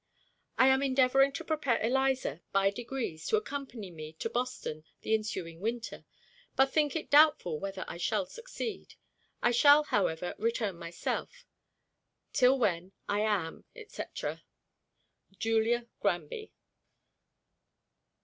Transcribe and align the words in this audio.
I 0.57 0.65
am 0.69 0.81
endeavoring 0.81 1.31
to 1.33 1.43
prepare 1.43 1.79
Eliza, 1.79 2.41
by 2.51 2.71
degrees, 2.71 3.27
to 3.27 3.37
accompany 3.37 3.91
me 3.91 4.13
to 4.13 4.31
Boston 4.31 4.83
the 5.01 5.13
ensuing 5.13 5.59
winter, 5.59 6.05
but 6.55 6.73
think 6.73 6.95
it 6.95 7.11
doubtful 7.11 7.59
whether 7.59 7.85
I 7.87 7.97
shall 7.97 8.25
succeed. 8.25 8.95
I 9.43 9.51
shall, 9.51 9.83
however, 9.83 10.33
return 10.39 10.75
myself: 10.79 11.45
till 12.33 12.57
when, 12.57 12.93
I 13.07 13.19
am, 13.19 13.63
&c., 13.87 14.01
JULIA 15.37 15.85
GRANBY. 15.99 16.51